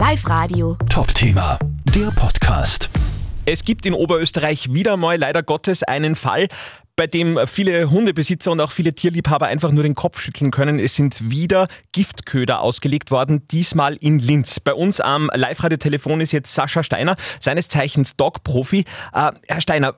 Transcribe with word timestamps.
Live 0.00 0.26
Radio. 0.30 0.78
Top-Thema, 0.88 1.58
der 1.94 2.10
Podcast. 2.12 2.88
Es 3.44 3.66
gibt 3.66 3.84
in 3.84 3.92
Oberösterreich 3.92 4.72
wieder 4.72 4.96
mal 4.96 5.18
leider 5.18 5.42
Gottes 5.42 5.82
einen 5.82 6.16
Fall, 6.16 6.48
bei 6.96 7.06
dem 7.06 7.38
viele 7.46 7.90
Hundebesitzer 7.90 8.50
und 8.50 8.62
auch 8.62 8.72
viele 8.72 8.94
Tierliebhaber 8.94 9.48
einfach 9.48 9.72
nur 9.72 9.82
den 9.82 9.94
Kopf 9.94 10.18
schütteln 10.18 10.52
können. 10.52 10.78
Es 10.78 10.94
sind 10.96 11.30
wieder 11.30 11.68
Giftköder 11.92 12.62
ausgelegt 12.62 13.10
worden, 13.10 13.46
diesmal 13.48 13.94
in 13.96 14.18
Linz. 14.18 14.58
Bei 14.58 14.72
uns 14.72 15.02
am 15.02 15.30
Live-Radio-Telefon 15.34 16.22
ist 16.22 16.32
jetzt 16.32 16.54
Sascha 16.54 16.82
Steiner, 16.82 17.14
seines 17.38 17.68
Zeichens 17.68 18.16
Dog-Profi. 18.16 18.86
Äh, 19.12 19.32
Herr 19.48 19.60
Steiner, 19.60 19.96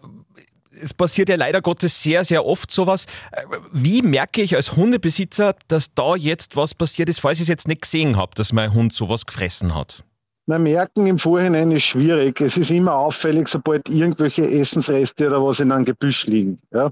es 0.80 0.94
passiert 0.94 1.28
ja 1.28 1.36
leider 1.36 1.60
Gottes 1.60 2.02
sehr, 2.02 2.24
sehr 2.24 2.44
oft 2.44 2.70
sowas. 2.70 3.06
Äh, 3.32 3.42
Wie 3.72 4.02
merke 4.02 4.42
ich 4.42 4.56
als 4.56 4.76
Hundebesitzer, 4.76 5.54
dass 5.68 5.94
da 5.94 6.16
jetzt 6.16 6.56
was 6.56 6.74
passiert 6.74 7.08
ist, 7.08 7.20
falls 7.20 7.38
ich 7.38 7.42
es 7.42 7.48
jetzt 7.48 7.68
nicht 7.68 7.82
gesehen 7.82 8.16
habe, 8.16 8.34
dass 8.34 8.52
mein 8.52 8.72
Hund 8.72 8.94
sowas 8.94 9.26
gefressen 9.26 9.74
hat? 9.74 10.04
Na, 10.46 10.58
merken 10.58 11.06
im 11.06 11.20
Vorhinein 11.20 11.70
ist 11.70 11.84
schwierig. 11.84 12.40
Es 12.40 12.56
ist 12.56 12.72
immer 12.72 12.94
auffällig, 12.94 13.46
sobald 13.46 13.88
irgendwelche 13.88 14.50
Essensreste 14.50 15.28
oder 15.28 15.44
was 15.44 15.60
in 15.60 15.70
einem 15.70 15.84
Gebüsch 15.84 16.26
liegen. 16.26 16.58
Ja. 16.72 16.90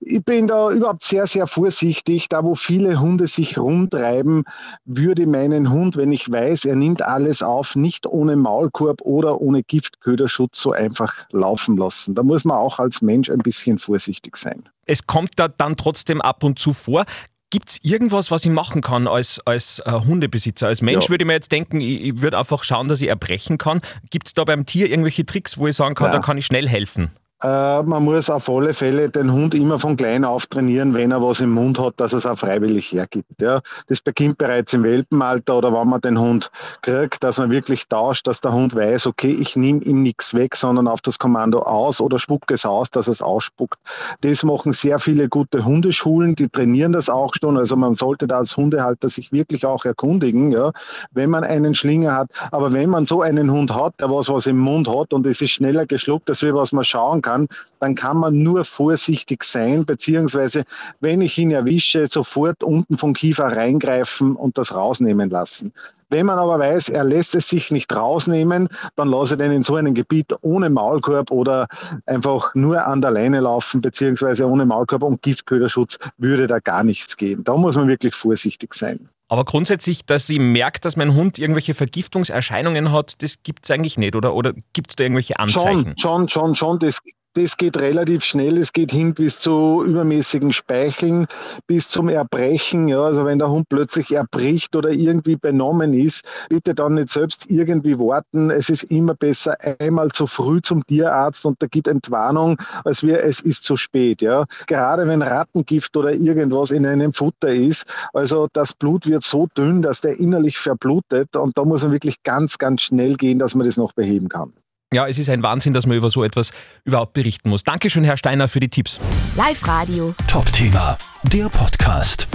Ich 0.00 0.24
bin 0.24 0.48
da 0.48 0.68
überhaupt 0.72 1.04
sehr, 1.04 1.28
sehr 1.28 1.46
vorsichtig. 1.46 2.28
Da, 2.28 2.42
wo 2.42 2.56
viele 2.56 2.98
Hunde 2.98 3.28
sich 3.28 3.56
rumtreiben, 3.56 4.44
würde 4.84 5.28
meinen 5.28 5.70
Hund, 5.70 5.96
wenn 5.96 6.10
ich 6.10 6.30
weiß, 6.30 6.64
er 6.64 6.74
nimmt 6.74 7.02
alles 7.02 7.40
auf, 7.44 7.76
nicht 7.76 8.04
ohne 8.04 8.34
Maulkorb 8.34 9.02
oder 9.02 9.40
ohne 9.40 9.62
Giftköderschutz 9.62 10.58
so 10.58 10.72
einfach 10.72 11.14
laufen 11.30 11.76
lassen. 11.76 12.16
Da 12.16 12.24
muss 12.24 12.44
man 12.44 12.56
auch 12.56 12.80
als 12.80 13.00
Mensch 13.00 13.30
ein 13.30 13.38
bisschen 13.38 13.78
vorsichtig 13.78 14.36
sein. 14.36 14.68
Es 14.86 15.06
kommt 15.06 15.38
da 15.38 15.46
dann 15.46 15.76
trotzdem 15.76 16.20
ab 16.20 16.42
und 16.42 16.58
zu 16.58 16.72
vor. 16.72 17.04
Gibt 17.52 17.68
es 17.68 17.78
irgendwas, 17.82 18.30
was 18.30 18.46
ich 18.46 18.50
machen 18.50 18.80
kann 18.80 19.06
als, 19.06 19.38
als 19.46 19.80
äh, 19.84 19.92
Hundebesitzer? 19.92 20.68
Als 20.68 20.80
Mensch 20.80 21.04
Ja. 21.04 21.10
würde 21.10 21.24
ich 21.24 21.26
mir 21.26 21.34
jetzt 21.34 21.52
denken, 21.52 21.82
ich, 21.82 22.00
ich 22.02 22.22
würde 22.22 22.38
einfach 22.38 22.64
schauen, 22.64 22.88
dass 22.88 23.02
ich 23.02 23.08
erbrechen 23.08 23.58
kann. 23.58 23.82
Gibt 24.10 24.26
es 24.26 24.32
da 24.32 24.44
beim 24.44 24.64
Tier 24.64 24.88
irgendwelche 24.88 25.26
Tricks, 25.26 25.58
wo 25.58 25.66
ich 25.68 25.76
sagen 25.76 25.94
kann, 25.94 26.06
Ja. 26.06 26.12
da 26.12 26.20
kann 26.20 26.38
ich 26.38 26.46
schnell 26.46 26.66
helfen? 26.66 27.10
Äh, 27.42 27.82
man 27.82 28.04
muss 28.04 28.30
auf 28.30 28.48
alle 28.48 28.72
Fälle 28.72 29.10
den 29.10 29.32
Hund 29.32 29.54
immer 29.54 29.80
von 29.80 29.96
klein 29.96 30.24
auf 30.24 30.46
trainieren, 30.46 30.94
wenn 30.94 31.10
er 31.10 31.22
was 31.22 31.40
im 31.40 31.50
Mund 31.50 31.78
hat, 31.78 31.94
dass 31.96 32.12
er 32.12 32.18
es 32.18 32.26
auch 32.26 32.38
freiwillig 32.38 32.92
hergibt. 32.92 33.40
Ja. 33.40 33.62
Das 33.88 34.00
beginnt 34.00 34.38
bereits 34.38 34.72
im 34.74 34.84
Welpenalter 34.84 35.58
oder 35.58 35.72
wenn 35.72 35.88
man 35.88 36.00
den 36.00 36.20
Hund 36.20 36.52
kriegt, 36.82 37.24
dass 37.24 37.38
man 37.38 37.50
wirklich 37.50 37.88
tauscht, 37.88 38.28
dass 38.28 38.40
der 38.40 38.52
Hund 38.52 38.76
weiß, 38.76 39.08
okay, 39.08 39.32
ich 39.32 39.56
nehme 39.56 39.82
ihm 39.82 40.02
nichts 40.02 40.34
weg, 40.34 40.54
sondern 40.54 40.86
auf 40.86 41.00
das 41.00 41.18
Kommando 41.18 41.62
aus 41.62 42.00
oder 42.00 42.20
spucke 42.20 42.54
es 42.54 42.64
aus, 42.64 42.92
dass 42.92 43.08
es 43.08 43.22
ausspuckt. 43.22 43.78
Das 44.20 44.44
machen 44.44 44.72
sehr 44.72 45.00
viele 45.00 45.28
gute 45.28 45.64
Hundeschulen, 45.64 46.36
die 46.36 46.48
trainieren 46.48 46.92
das 46.92 47.08
auch 47.08 47.34
schon. 47.40 47.56
Also 47.56 47.74
man 47.74 47.94
sollte 47.94 48.28
da 48.28 48.38
als 48.38 48.56
Hundehalter 48.56 49.08
sich 49.08 49.32
wirklich 49.32 49.66
auch 49.66 49.84
erkundigen, 49.84 50.52
ja, 50.52 50.70
wenn 51.10 51.30
man 51.30 51.42
einen 51.42 51.74
Schlinger 51.74 52.14
hat. 52.14 52.30
Aber 52.52 52.72
wenn 52.72 52.88
man 52.88 53.04
so 53.04 53.20
einen 53.20 53.50
Hund 53.50 53.74
hat, 53.74 53.94
der 54.00 54.10
was, 54.10 54.28
was 54.28 54.46
im 54.46 54.58
Mund 54.58 54.88
hat 54.88 55.12
und 55.12 55.26
es 55.26 55.40
ist 55.40 55.50
schneller 55.50 55.86
geschluckt, 55.86 56.28
als 56.28 56.42
wir 56.42 56.54
was 56.54 56.70
man 56.70 56.84
schauen 56.84 57.20
kann, 57.20 57.31
dann 57.80 57.94
kann 57.94 58.16
man 58.16 58.42
nur 58.42 58.64
vorsichtig 58.64 59.44
sein, 59.44 59.84
beziehungsweise 59.84 60.64
wenn 61.00 61.20
ich 61.20 61.36
ihn 61.38 61.50
erwische, 61.50 62.06
sofort 62.06 62.62
unten 62.62 62.96
vom 62.96 63.14
Kiefer 63.14 63.46
reingreifen 63.46 64.36
und 64.36 64.58
das 64.58 64.74
rausnehmen 64.74 65.30
lassen. 65.30 65.72
Wenn 66.12 66.26
man 66.26 66.38
aber 66.38 66.58
weiß, 66.58 66.90
er 66.90 67.04
lässt 67.04 67.34
es 67.34 67.48
sich 67.48 67.70
nicht 67.70 67.90
rausnehmen, 67.90 68.68
dann 68.96 69.08
lasse 69.08 69.34
ich 69.34 69.38
den 69.38 69.50
in 69.50 69.62
so 69.62 69.76
einem 69.76 69.94
Gebiet 69.94 70.34
ohne 70.42 70.68
Maulkorb 70.68 71.30
oder 71.30 71.68
einfach 72.04 72.54
nur 72.54 72.86
an 72.86 73.00
der 73.00 73.12
Leine 73.12 73.40
laufen, 73.40 73.80
beziehungsweise 73.80 74.46
ohne 74.46 74.66
Maulkorb 74.66 75.04
und 75.04 75.22
Giftköderschutz 75.22 75.98
würde 76.18 76.46
da 76.46 76.58
gar 76.58 76.84
nichts 76.84 77.16
gehen. 77.16 77.44
Da 77.44 77.56
muss 77.56 77.76
man 77.76 77.88
wirklich 77.88 78.14
vorsichtig 78.14 78.74
sein. 78.74 79.08
Aber 79.32 79.46
grundsätzlich, 79.46 80.04
dass 80.04 80.28
ich 80.28 80.38
merke, 80.38 80.80
dass 80.80 80.96
mein 80.96 81.14
Hund 81.14 81.38
irgendwelche 81.38 81.72
Vergiftungserscheinungen 81.72 82.92
hat, 82.92 83.22
das 83.22 83.42
gibt 83.42 83.64
es 83.64 83.70
eigentlich 83.70 83.96
nicht, 83.96 84.14
oder? 84.14 84.34
Oder 84.34 84.52
gibt 84.74 84.90
es 84.90 84.96
da 84.96 85.04
irgendwelche 85.04 85.38
Anzeichen? 85.38 85.94
Schon, 85.96 86.28
schon, 86.28 86.28
schon, 86.28 86.54
schon. 86.54 86.78
Das, 86.80 87.00
das 87.34 87.56
geht 87.56 87.78
relativ 87.78 88.24
schnell. 88.24 88.58
Es 88.58 88.72
geht 88.72 88.92
hin 88.92 89.14
bis 89.14 89.38
zu 89.38 89.82
übermäßigen 89.84 90.52
Speicheln, 90.52 91.26
bis 91.66 91.88
zum 91.88 92.08
Erbrechen. 92.08 92.88
Ja, 92.88 93.02
also 93.02 93.24
wenn 93.24 93.38
der 93.38 93.50
Hund 93.50 93.68
plötzlich 93.68 94.12
erbricht 94.12 94.76
oder 94.76 94.90
irgendwie 94.90 95.36
benommen 95.36 95.94
ist, 95.94 96.24
bitte 96.48 96.74
dann 96.74 96.94
nicht 96.94 97.10
selbst 97.10 97.50
irgendwie 97.50 97.98
warten. 97.98 98.50
Es 98.50 98.68
ist 98.68 98.84
immer 98.84 99.14
besser 99.14 99.56
einmal 99.78 100.10
zu 100.10 100.26
früh 100.26 100.60
zum 100.60 100.86
Tierarzt 100.86 101.46
und 101.46 101.62
da 101.62 101.66
gibt 101.66 101.88
Entwarnung, 101.88 102.58
als 102.84 103.02
wir, 103.02 103.22
es 103.24 103.40
ist 103.40 103.64
zu 103.64 103.76
spät. 103.76 104.22
Ja, 104.22 104.44
gerade 104.66 105.06
wenn 105.08 105.22
Rattengift 105.22 105.96
oder 105.96 106.12
irgendwas 106.12 106.70
in 106.70 106.86
einem 106.86 107.12
Futter 107.12 107.52
ist, 107.52 107.84
also 108.12 108.48
das 108.52 108.74
Blut 108.74 109.06
wird 109.06 109.24
so 109.24 109.46
dünn, 109.56 109.82
dass 109.82 110.00
der 110.00 110.18
innerlich 110.18 110.58
verblutet 110.58 111.36
und 111.36 111.56
da 111.56 111.64
muss 111.64 111.82
man 111.82 111.92
wirklich 111.92 112.22
ganz, 112.22 112.58
ganz 112.58 112.82
schnell 112.82 113.14
gehen, 113.14 113.38
dass 113.38 113.54
man 113.54 113.66
das 113.66 113.76
noch 113.76 113.92
beheben 113.92 114.28
kann. 114.28 114.52
Ja, 114.92 115.08
es 115.08 115.18
ist 115.18 115.30
ein 115.30 115.42
Wahnsinn, 115.42 115.72
dass 115.72 115.86
man 115.86 115.96
über 115.96 116.10
so 116.10 116.22
etwas 116.22 116.52
überhaupt 116.84 117.14
berichten 117.14 117.48
muss. 117.48 117.64
Dankeschön, 117.64 118.04
Herr 118.04 118.18
Steiner, 118.18 118.46
für 118.46 118.60
die 118.60 118.68
Tipps. 118.68 119.00
Live 119.36 119.66
Radio. 119.66 120.14
Top-Thema, 120.28 120.98
der 121.24 121.48
Podcast. 121.48 122.28